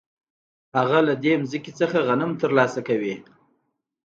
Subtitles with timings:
[0.77, 3.15] هغه له دې ځمکې څخه غنم ترلاسه کوي